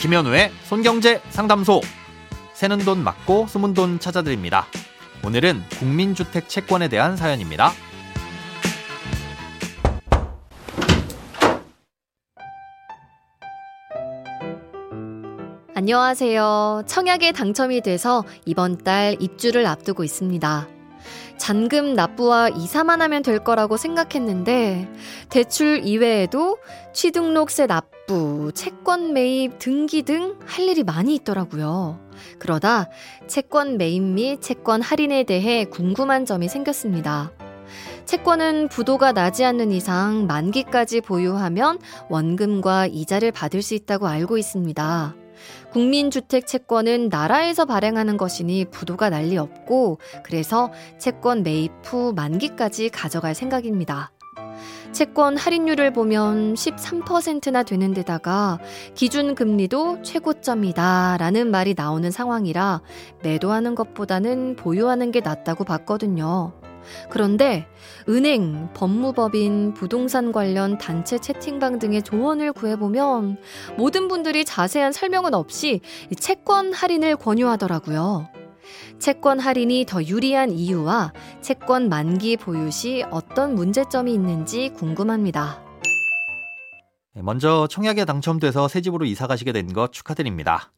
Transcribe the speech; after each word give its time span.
김현우의 0.00 0.52
손경제 0.62 1.20
상담소. 1.30 1.80
새는 2.52 2.78
돈 2.78 3.02
맞고 3.02 3.48
숨은 3.48 3.74
돈 3.74 3.98
찾아드립니다. 3.98 4.66
오늘은 5.24 5.60
국민주택 5.80 6.48
채권에 6.48 6.88
대한 6.88 7.16
사연입니다. 7.16 7.72
안녕하세요. 15.74 16.84
청약에 16.86 17.32
당첨이 17.32 17.80
돼서 17.80 18.24
이번 18.44 18.78
달 18.78 19.16
입주를 19.18 19.66
앞두고 19.66 20.04
있습니다. 20.04 20.77
잔금 21.36 21.94
납부와 21.94 22.50
이사만 22.50 23.02
하면 23.02 23.22
될 23.22 23.38
거라고 23.38 23.76
생각했는데 23.76 24.88
대출 25.28 25.82
이외에도 25.84 26.58
취등록세 26.92 27.66
납부, 27.66 28.50
채권 28.54 29.12
매입, 29.12 29.58
등기 29.58 30.02
등 30.02 30.38
할 30.46 30.66
일이 30.68 30.82
많이 30.82 31.14
있더라고요. 31.14 32.00
그러다 32.38 32.88
채권 33.26 33.76
매입 33.76 34.02
및 34.02 34.40
채권 34.40 34.82
할인에 34.82 35.24
대해 35.24 35.64
궁금한 35.64 36.24
점이 36.26 36.48
생겼습니다. 36.48 37.32
채권은 38.06 38.68
부도가 38.68 39.12
나지 39.12 39.44
않는 39.44 39.70
이상 39.72 40.26
만기까지 40.26 41.02
보유하면 41.02 41.78
원금과 42.08 42.86
이자를 42.86 43.30
받을 43.30 43.60
수 43.60 43.74
있다고 43.74 44.08
알고 44.08 44.38
있습니다. 44.38 45.14
국민주택 45.72 46.46
채권은 46.46 47.08
나라에서 47.08 47.64
발행하는 47.64 48.16
것이니 48.16 48.66
부도가 48.66 49.10
난리 49.10 49.36
없고 49.36 49.98
그래서 50.24 50.72
채권 50.98 51.42
매입 51.42 51.72
후 51.84 52.12
만기까지 52.14 52.88
가져갈 52.90 53.34
생각입니다. 53.34 54.12
채권 54.92 55.36
할인율을 55.36 55.92
보면 55.92 56.54
13%나 56.54 57.62
되는 57.62 57.92
데다가 57.92 58.58
기준 58.94 59.34
금리도 59.34 60.02
최고점이다 60.02 61.18
라는 61.18 61.50
말이 61.50 61.74
나오는 61.76 62.10
상황이라 62.10 62.80
매도하는 63.22 63.74
것보다는 63.74 64.56
보유하는 64.56 65.12
게 65.12 65.20
낫다고 65.20 65.64
봤거든요. 65.64 66.52
그런데 67.10 67.66
은행, 68.08 68.68
법무법인, 68.74 69.74
부동산 69.74 70.32
관련 70.32 70.78
단체 70.78 71.18
채팅방 71.18 71.78
등의 71.78 72.02
조언을 72.02 72.52
구해보면 72.52 73.38
모든 73.76 74.08
분들이 74.08 74.44
자세한 74.44 74.92
설명은 74.92 75.34
없이 75.34 75.80
채권 76.18 76.72
할인을 76.72 77.16
권유하더라고요. 77.16 78.28
채권 78.98 79.38
할인이 79.38 79.86
더 79.88 80.02
유리한 80.02 80.50
이유와 80.50 81.12
채권 81.40 81.88
만기 81.88 82.36
보유 82.36 82.70
시 82.70 83.04
어떤 83.10 83.54
문제점이 83.54 84.12
있는지 84.12 84.70
궁금합니다. 84.70 85.62
먼저 87.14 87.66
청약에 87.68 88.04
당첨돼서 88.04 88.68
새 88.68 88.80
집으로 88.80 89.04
이사 89.04 89.26
가시게 89.26 89.52
된 89.52 89.68
것 89.72 89.92
축하드립니다. 89.92 90.70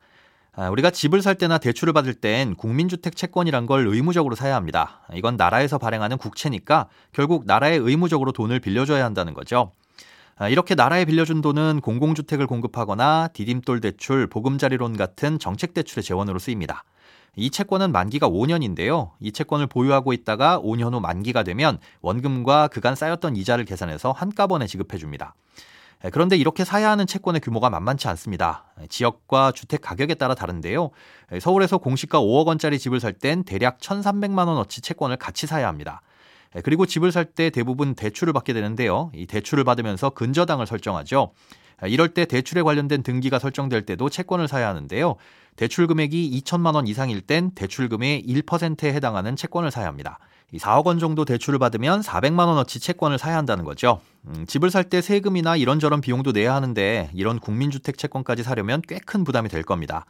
아, 0.52 0.68
우리가 0.68 0.90
집을 0.90 1.22
살 1.22 1.36
때나 1.36 1.58
대출을 1.58 1.92
받을 1.92 2.12
땐 2.12 2.54
국민주택 2.56 3.14
채권이란 3.14 3.66
걸 3.66 3.86
의무적으로 3.86 4.34
사야 4.34 4.56
합니다. 4.56 5.02
이건 5.14 5.36
나라에서 5.36 5.78
발행하는 5.78 6.18
국채니까 6.18 6.88
결국 7.12 7.44
나라에 7.46 7.76
의무적으로 7.76 8.32
돈을 8.32 8.58
빌려줘야 8.58 9.04
한다는 9.04 9.32
거죠. 9.32 9.72
아, 10.36 10.48
이렇게 10.48 10.74
나라에 10.74 11.04
빌려준 11.04 11.40
돈은 11.40 11.80
공공주택을 11.82 12.46
공급하거나 12.46 13.28
디딤돌 13.32 13.80
대출, 13.80 14.26
보금자리론 14.26 14.96
같은 14.96 15.38
정책 15.38 15.74
대출의 15.74 16.02
재원으로 16.02 16.38
쓰입니다. 16.38 16.84
이 17.36 17.50
채권은 17.50 17.92
만기가 17.92 18.28
5년인데요. 18.28 19.10
이 19.20 19.30
채권을 19.30 19.68
보유하고 19.68 20.12
있다가 20.12 20.58
5년 20.60 20.94
후 20.94 21.00
만기가 21.00 21.44
되면 21.44 21.78
원금과 22.00 22.68
그간 22.68 22.96
쌓였던 22.96 23.36
이자를 23.36 23.64
계산해서 23.64 24.10
한꺼번에 24.12 24.66
지급해 24.66 24.98
줍니다. 24.98 25.34
예, 26.04 26.10
그런데 26.10 26.36
이렇게 26.36 26.64
사야 26.64 26.90
하는 26.90 27.06
채권의 27.06 27.40
규모가 27.40 27.70
만만치 27.70 28.08
않습니다. 28.08 28.64
예, 28.80 28.86
지역과 28.86 29.52
주택 29.52 29.80
가격에 29.80 30.14
따라 30.14 30.34
다른데요. 30.34 30.90
예, 31.32 31.40
서울에서 31.40 31.78
공시가 31.78 32.20
5억 32.20 32.46
원짜리 32.46 32.78
집을 32.78 33.00
살 33.00 33.12
땐 33.12 33.44
대략 33.44 33.78
1,300만 33.80 34.46
원어치 34.46 34.80
채권을 34.80 35.16
같이 35.16 35.46
사야 35.46 35.68
합니다. 35.68 36.00
그리고 36.64 36.84
집을 36.86 37.12
살 37.12 37.26
때 37.26 37.50
대부분 37.50 37.94
대출을 37.94 38.32
받게 38.32 38.52
되는데요. 38.52 39.12
이 39.14 39.26
대출을 39.26 39.62
받으면서 39.62 40.10
근저당을 40.10 40.66
설정하죠. 40.66 41.32
이럴 41.86 42.08
때 42.10 42.24
대출에 42.24 42.62
관련된 42.62 43.02
등기가 43.02 43.38
설정될 43.38 43.86
때도 43.86 44.08
채권을 44.08 44.48
사야 44.48 44.68
하는데요. 44.68 45.16
대출 45.56 45.86
금액이 45.86 46.40
2천만 46.42 46.74
원 46.74 46.86
이상일 46.86 47.20
땐 47.22 47.50
대출금의 47.54 48.24
1%에 48.26 48.92
해당하는 48.92 49.36
채권을 49.36 49.70
사야 49.70 49.86
합니다. 49.86 50.18
4억 50.54 50.86
원 50.86 50.98
정도 50.98 51.24
대출을 51.24 51.58
받으면 51.60 52.00
400만 52.00 52.46
원어치 52.48 52.80
채권을 52.80 53.18
사야 53.18 53.36
한다는 53.36 53.64
거죠. 53.64 54.00
음, 54.26 54.46
집을 54.46 54.70
살 54.70 54.84
때 54.84 55.00
세금이나 55.00 55.56
이런저런 55.56 56.00
비용도 56.00 56.32
내야 56.32 56.54
하는데 56.54 57.10
이런 57.14 57.38
국민주택 57.38 57.96
채권까지 57.98 58.42
사려면 58.42 58.82
꽤 58.88 58.98
큰 59.06 59.22
부담이 59.24 59.48
될 59.48 59.62
겁니다. 59.62 60.06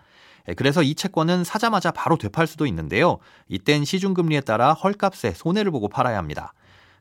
예, 0.49 0.55
그래서 0.55 0.83
이 0.83 0.95
채권은 0.95 1.45
사자마자 1.45 1.91
바로 1.91 2.17
되팔 2.17 2.47
수도 2.47 2.67
있는데요. 2.67 3.19
이땐 3.49 3.85
시중금리에 3.85 4.41
따라 4.41 4.73
헐값에 4.73 5.33
손해를 5.33 5.71
보고 5.71 5.89
팔아야 5.89 6.17
합니다. 6.17 6.55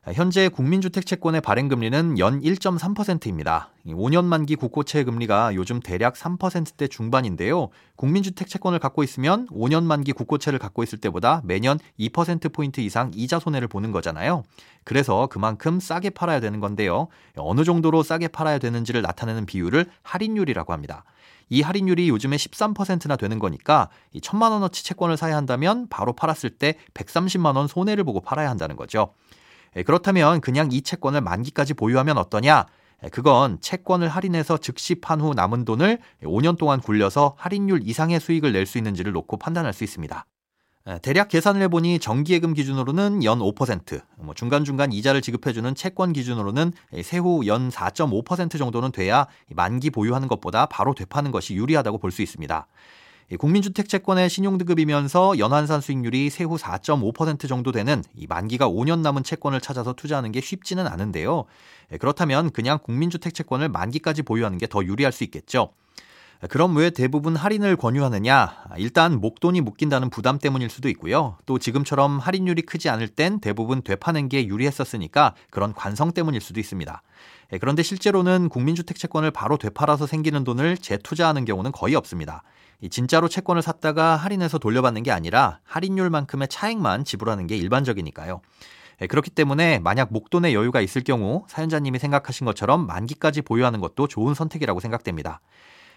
현재 0.06 0.48
국민주택 0.48 1.04
채권의 1.04 1.42
발행 1.42 1.68
금리는 1.68 2.18
연 2.18 2.40
1.3%입니다. 2.40 3.68
5년 3.86 4.24
만기 4.24 4.56
국고채 4.56 5.04
금리가 5.04 5.54
요즘 5.54 5.78
대략 5.78 6.14
3%대 6.14 6.88
중반인데요. 6.88 7.68
국민주택 7.96 8.48
채권을 8.48 8.78
갖고 8.78 9.02
있으면 9.04 9.46
5년 9.48 9.82
만기 9.84 10.12
국고채를 10.12 10.58
갖고 10.58 10.82
있을 10.82 10.98
때보다 10.98 11.42
매년 11.44 11.78
2%포인트 11.98 12.80
이상 12.80 13.10
이자 13.14 13.38
손해를 13.38 13.68
보는 13.68 13.92
거잖아요. 13.92 14.42
그래서 14.84 15.26
그만큼 15.26 15.78
싸게 15.78 16.10
팔아야 16.10 16.40
되는 16.40 16.60
건데요. 16.60 17.08
어느 17.36 17.64
정도로 17.64 18.02
싸게 18.02 18.28
팔아야 18.28 18.58
되는지를 18.58 19.02
나타내는 19.02 19.44
비율을 19.44 19.84
할인율이라고 20.02 20.72
합니다. 20.72 21.04
이 21.50 21.60
할인율이 21.60 22.08
요즘에 22.08 22.36
13%나 22.36 23.16
되는 23.16 23.38
거니까 23.38 23.90
이 24.12 24.20
천만 24.22 24.52
원어치 24.52 24.82
채권을 24.82 25.18
사야 25.18 25.36
한다면 25.36 25.88
바로 25.90 26.14
팔았을 26.14 26.50
때 26.50 26.76
130만 26.94 27.56
원 27.56 27.66
손해를 27.66 28.04
보고 28.04 28.20
팔아야 28.20 28.48
한다는 28.48 28.76
거죠. 28.76 29.12
예, 29.76 29.82
그렇다면 29.82 30.40
그냥 30.40 30.68
이 30.72 30.82
채권을 30.82 31.20
만기까지 31.20 31.74
보유하면 31.74 32.18
어떠냐? 32.18 32.66
예, 33.04 33.08
그건 33.08 33.60
채권을 33.60 34.08
할인해서 34.08 34.58
즉시 34.58 34.96
판 34.96 35.20
후 35.20 35.34
남은 35.34 35.64
돈을 35.64 35.98
5년 36.24 36.58
동안 36.58 36.80
굴려서 36.80 37.34
할인율 37.38 37.80
이상의 37.84 38.20
수익을 38.20 38.52
낼 38.52 38.66
수 38.66 38.78
있는지를 38.78 39.12
놓고 39.12 39.36
판단할 39.38 39.72
수 39.72 39.84
있습니다. 39.84 40.26
예, 40.88 40.98
대략 41.02 41.28
계산을 41.28 41.62
해보니 41.62 41.98
정기예금 41.98 42.54
기준으로는 42.54 43.22
연 43.24 43.38
5%, 43.38 44.00
뭐 44.18 44.34
중간중간 44.34 44.92
이자를 44.92 45.20
지급해주는 45.20 45.74
채권 45.74 46.12
기준으로는 46.12 46.72
세후 47.04 47.46
연 47.46 47.68
4.5% 47.70 48.58
정도는 48.58 48.90
돼야 48.90 49.26
만기 49.54 49.90
보유하는 49.90 50.26
것보다 50.26 50.66
바로 50.66 50.94
되파는 50.94 51.30
것이 51.32 51.54
유리하다고 51.54 51.98
볼 51.98 52.10
수 52.10 52.22
있습니다. 52.22 52.66
국민주택 53.36 53.88
채권의 53.88 54.28
신용등급이면서 54.28 55.38
연환산 55.38 55.80
수익률이 55.80 56.30
세후 56.30 56.56
4.5% 56.56 57.48
정도 57.48 57.70
되는 57.70 58.02
이 58.16 58.26
만기가 58.26 58.68
5년 58.68 59.00
남은 59.00 59.22
채권을 59.22 59.60
찾아서 59.60 59.92
투자하는 59.92 60.32
게 60.32 60.40
쉽지는 60.40 60.86
않은데요. 60.86 61.44
예, 61.92 61.96
그렇다면 61.98 62.50
그냥 62.50 62.78
국민주택 62.82 63.34
채권을 63.34 63.68
만기까지 63.68 64.22
보유하는 64.22 64.58
게 64.58 64.66
더 64.66 64.84
유리할 64.84 65.12
수 65.12 65.24
있겠죠. 65.24 65.72
그럼 66.48 66.74
왜 66.76 66.88
대부분 66.88 67.36
할인을 67.36 67.76
권유하느냐? 67.76 68.64
일단 68.78 69.20
목돈이 69.20 69.60
묶인다는 69.60 70.08
부담 70.08 70.38
때문일 70.38 70.70
수도 70.70 70.88
있고요. 70.88 71.36
또 71.44 71.58
지금처럼 71.58 72.18
할인율이 72.18 72.62
크지 72.62 72.88
않을 72.88 73.08
땐 73.08 73.40
대부분 73.40 73.82
되파는 73.82 74.30
게 74.30 74.46
유리했었으니까 74.46 75.34
그런 75.50 75.74
관성 75.74 76.12
때문일 76.12 76.40
수도 76.40 76.58
있습니다. 76.58 77.02
예, 77.52 77.58
그런데 77.58 77.82
실제로는 77.82 78.48
국민주택 78.48 78.98
채권을 78.98 79.32
바로 79.32 79.58
되팔아서 79.58 80.06
생기는 80.06 80.42
돈을 80.42 80.78
재투자하는 80.78 81.44
경우는 81.44 81.72
거의 81.72 81.94
없습니다. 81.94 82.42
진짜로 82.90 83.28
채권을 83.28 83.60
샀다가 83.60 84.16
할인해서 84.16 84.56
돌려받는 84.56 85.02
게 85.02 85.10
아니라 85.10 85.58
할인율만큼의 85.64 86.48
차액만 86.48 87.04
지불하는 87.04 87.48
게 87.48 87.56
일반적이니까요. 87.58 88.40
예, 89.02 89.06
그렇기 89.06 89.28
때문에 89.28 89.78
만약 89.80 90.10
목돈의 90.10 90.54
여유가 90.54 90.80
있을 90.80 91.02
경우 91.04 91.44
사연자님이 91.48 91.98
생각하신 91.98 92.46
것처럼 92.46 92.86
만기까지 92.86 93.42
보유하는 93.42 93.80
것도 93.80 94.08
좋은 94.08 94.32
선택이라고 94.32 94.80
생각됩니다. 94.80 95.42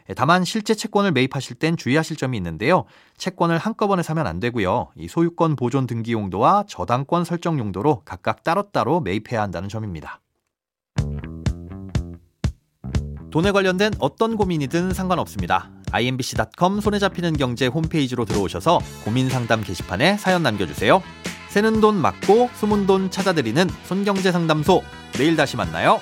예, 0.09 0.13
다만 0.13 0.43
실제 0.43 0.73
채권을 0.73 1.11
매입하실 1.11 1.55
땐 1.55 1.77
주의하실 1.77 2.17
점이 2.17 2.37
있는데요. 2.37 2.85
채권을 3.17 3.57
한꺼번에 3.57 4.03
사면 4.03 4.27
안 4.27 4.39
되고요. 4.39 4.89
이 4.95 5.07
소유권 5.07 5.55
보존 5.55 5.87
등기 5.87 6.13
용도와 6.13 6.65
저당권 6.67 7.23
설정 7.25 7.59
용도로 7.59 8.01
각각 8.05 8.43
따로따로 8.43 8.99
매입해야 9.01 9.41
한다는 9.41 9.69
점입니다. 9.69 10.19
돈에 13.31 13.51
관련된 13.51 13.93
어떤 13.97 14.37
고민이든 14.37 14.93
상관없습니다. 14.93 15.71
imbc.com 15.91 16.81
손에 16.81 16.99
잡히는 16.99 17.37
경제 17.37 17.65
홈페이지로 17.65 18.25
들어오셔서 18.25 18.79
고민 19.03 19.27
상담 19.27 19.63
게시판에 19.63 20.17
사연 20.17 20.43
남겨주세요. 20.43 21.01
새는 21.49 21.81
돈 21.81 21.95
맞고 21.95 22.49
숨은 22.53 22.85
돈 22.85 23.09
찾아드리는 23.09 23.67
손경제 23.85 24.31
상담소. 24.31 24.83
내일 25.13 25.35
다시 25.35 25.57
만나요. 25.57 25.99